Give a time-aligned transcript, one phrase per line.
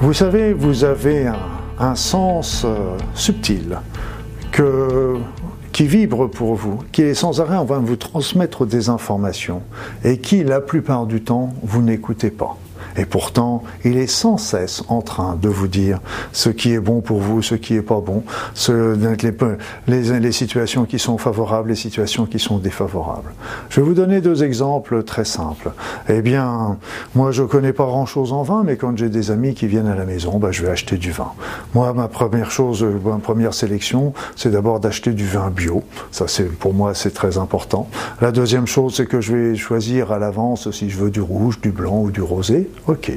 [0.00, 1.30] Vous savez, vous avez
[1.78, 3.78] un, sens euh, subtil
[5.72, 9.62] qui vibre pour vous, qui est sans arrêt en train de vous transmettre des informations
[10.02, 12.56] et qui, la plupart du temps, vous n'écoutez pas.
[12.96, 16.00] Et pourtant, il est sans cesse en train de vous dire
[16.32, 18.22] ce qui est bon pour vous, ce qui est pas bon,
[18.54, 18.96] ce,
[19.86, 23.32] les, les, situations qui sont favorables, les situations qui sont défavorables.
[23.68, 25.72] Je vais vous donner deux exemples très simples.
[26.08, 26.78] Eh bien,
[27.14, 29.94] moi, je connais pas grand-chose en vin, mais quand j'ai des amis qui viennent à
[29.94, 31.32] la maison, bah, je vais acheter du vin.
[31.74, 35.82] Moi, ma première chose, ma première sélection, c'est d'abord d'acheter du vin bio.
[36.10, 37.88] Ça, c'est pour moi, c'est très important.
[38.20, 41.60] La deuxième chose, c'est que je vais choisir à l'avance si je veux du rouge,
[41.60, 42.68] du blanc ou du rosé.
[42.86, 43.12] Ok.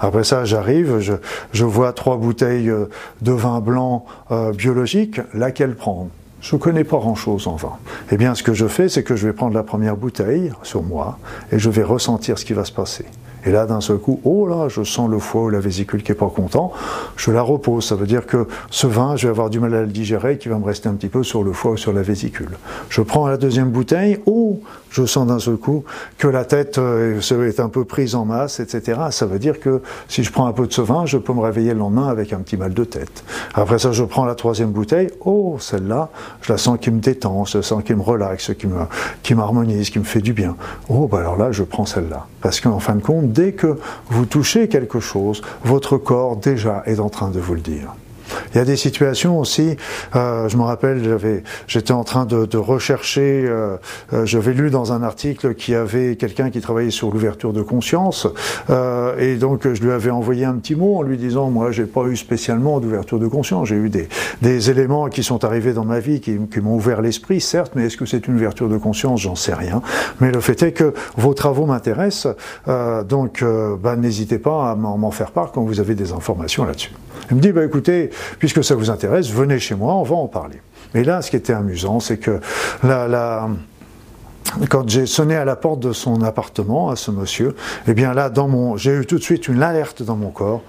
[0.00, 2.86] Après ça, j'arrive, je, vois trois bouteilles euh,
[3.22, 6.10] de vin blanc euh, biologique, laquelle prendre?
[6.40, 7.78] Je connais pas grand-chose en vin.
[8.12, 10.82] Eh bien, ce que je fais, c'est que je vais prendre la première bouteille sur
[10.82, 11.18] moi
[11.50, 13.06] et je vais ressentir ce qui va se passer.
[13.44, 16.12] Et là, d'un seul coup, oh là, je sens le foie ou la vésicule qui
[16.12, 16.72] est pas content,
[17.16, 17.86] je la repose.
[17.86, 20.48] Ça veut dire que ce vin, je vais avoir du mal à le digérer, qui
[20.48, 22.58] va me rester un petit peu sur le foie ou sur la vésicule.
[22.88, 25.84] Je prends la deuxième bouteille, oh, je sens d'un seul coup
[26.16, 29.00] que la tête euh, est un peu prise en masse, etc.
[29.10, 31.40] Ça veut dire que si je prends un peu de ce vin, je peux me
[31.40, 33.24] réveiller le lendemain avec un petit mal de tête.
[33.54, 36.10] Après ça, je prends la troisième bouteille, oh, celle-là,
[36.42, 38.80] je la sens qui me détend, je sens qui me relaxe, qui me,
[39.22, 40.56] qui m'harmonise, qui me fait du bien.
[40.88, 42.26] Oh, bah alors là, je prends celle-là.
[42.40, 47.00] Parce qu'en fin de compte, dès que vous touchez quelque chose, votre corps déjà est
[47.00, 47.94] en train de vous le dire.
[48.52, 49.76] Il y a des situations aussi,
[50.16, 51.18] euh, je me rappelle,
[51.66, 53.76] j'étais en train de, rechercher, euh,
[54.12, 57.62] euh, j'avais lu dans un article qu'il y avait quelqu'un qui travaillait sur l'ouverture de
[57.62, 58.26] conscience,
[58.70, 61.84] euh, et donc je lui avais envoyé un petit mot en lui disant, moi j'ai
[61.84, 64.08] pas eu spécialement d'ouverture de conscience, j'ai eu des,
[64.70, 68.06] éléments qui sont arrivés dans ma vie qui, m'ont ouvert l'esprit, certes, mais est-ce que
[68.06, 69.20] c'est une ouverture de conscience?
[69.20, 69.82] J'en sais rien.
[70.20, 72.34] Mais le fait est que vos travaux m'intéressent,
[73.08, 73.44] donc
[73.82, 76.92] bah, n'hésitez pas à m'en faire part quand vous avez des informations là-dessus.
[77.30, 80.26] Il me dit, bah, écoutez, puisque ça vous intéresse, venez chez moi, on va en
[80.26, 80.60] parler.
[80.94, 82.40] Mais là, ce qui était amusant, c'est que
[84.70, 87.54] quand j'ai sonné à la porte de son appartement à ce monsieur,
[87.86, 90.62] eh bien là, dans mon, j'ai eu tout de suite une alerte dans mon corps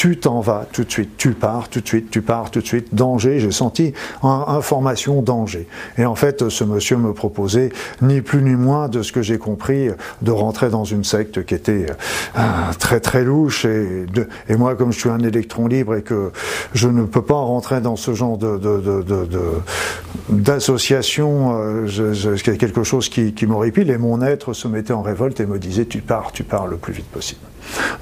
[0.00, 2.66] tu t'en vas tout de suite, tu pars tout de suite, tu pars tout de
[2.66, 5.66] suite, danger, j'ai senti information, danger.
[5.98, 7.68] Et en fait, ce monsieur me proposait
[8.00, 9.90] ni plus ni moins de ce que j'ai compris,
[10.22, 11.84] de rentrer dans une secte qui était
[12.38, 12.40] euh,
[12.78, 13.66] très très louche.
[13.66, 14.06] Et,
[14.48, 16.32] et, moi, comme je suis un électron libre et que
[16.72, 18.58] je ne peux pas rentrer dans ce genre de,
[20.30, 25.46] d'association, euh, quelque chose qui, qui m'horripile, et mon être se mettait en révolte et
[25.46, 27.42] me disait, tu pars, tu pars le plus vite possible.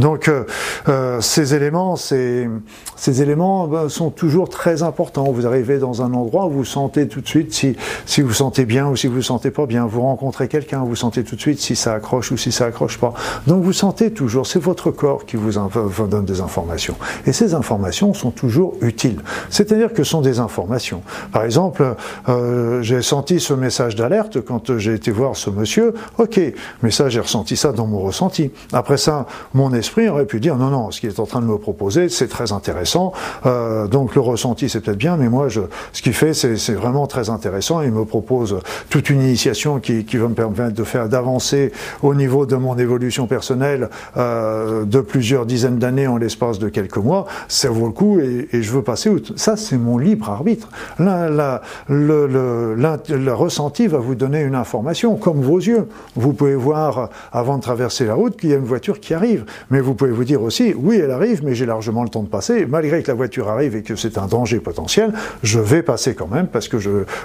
[0.00, 0.44] Donc euh,
[0.88, 2.48] euh, ces éléments, ces,
[2.96, 5.30] ces éléments ben, sont toujours très importants.
[5.32, 8.88] Vous arrivez dans un endroit, vous sentez tout de suite si, si vous sentez bien
[8.88, 9.86] ou si vous sentez pas bien.
[9.86, 12.98] Vous rencontrez quelqu'un, vous sentez tout de suite si ça accroche ou si ça accroche
[12.98, 13.14] pas.
[13.46, 16.96] Donc vous sentez toujours, c'est votre corps qui vous, vous donne des informations.
[17.26, 19.20] Et ces informations sont toujours utiles.
[19.50, 21.02] C'est-à-dire que ce sont des informations.
[21.32, 21.96] Par exemple,
[22.28, 25.94] euh, j'ai senti ce message d'alerte quand j'ai été voir ce monsieur.
[26.18, 26.40] Ok,
[26.82, 28.50] mais ça j'ai ressenti ça dans mon ressenti.
[28.72, 31.46] Après ça, mon esprit aurait pu dire non, non, ce qu'il est en train de
[31.46, 33.12] me proposer, c'est très intéressant.
[33.44, 37.06] Euh, donc le ressenti, c'est peut-être bien, mais moi, je, ce qu'il fait, c'est vraiment
[37.06, 37.82] très intéressant.
[37.82, 38.58] Il me propose
[38.90, 41.72] toute une initiation qui, qui va me permettre de faire d'avancer
[42.02, 46.98] au niveau de mon évolution personnelle euh, de plusieurs dizaines d'années en l'espace de quelques
[46.98, 47.26] mois.
[47.48, 49.08] Ça vaut le coup et, et je veux passer.
[49.08, 49.32] Outre.
[49.36, 50.68] Ça, c'est mon libre arbitre.
[50.98, 55.86] La, la, le, le, le ressenti va vous donner une information, comme vos yeux.
[56.14, 59.44] Vous pouvez voir avant de traverser la route qu'il y a une voiture qui arrive.
[59.70, 62.28] Mais vous pouvez vous dire aussi, oui, elle arrive, mais j'ai largement le temps de
[62.28, 62.66] passer.
[62.66, 65.12] Malgré que la voiture arrive et que c'est un danger potentiel,
[65.42, 66.78] je vais passer quand même parce que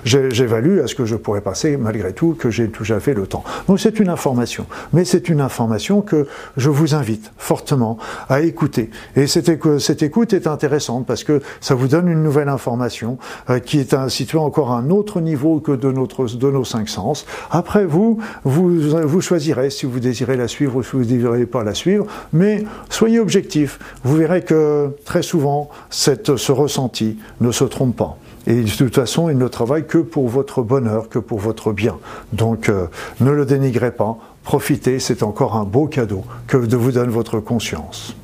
[0.03, 3.43] j'évalue à ce que je pourrais passer malgré tout, que j'ai déjà fait le temps.
[3.67, 4.65] Donc c'est une information.
[4.93, 7.97] Mais c'est une information que je vous invite fortement
[8.29, 8.89] à écouter.
[9.15, 13.17] Et cette, cette écoute est intéressante parce que ça vous donne une nouvelle information
[13.49, 16.89] euh, qui est située encore à un autre niveau que de, notre, de nos cinq
[16.89, 17.25] sens.
[17.49, 21.45] Après, vous, vous, vous choisirez si vous désirez la suivre ou si vous ne désirez
[21.45, 23.79] pas la suivre mais soyez objectif.
[24.03, 28.17] Vous verrez que très souvent, ce ressenti ne se trompe pas.
[28.47, 31.97] Et de toute façon, il ne travaille que pour votre bonheur, que pour votre bien.
[32.33, 32.87] Donc, euh,
[33.19, 34.17] ne le dénigrez pas.
[34.43, 38.15] Profitez, c'est encore un beau cadeau que vous donne votre conscience.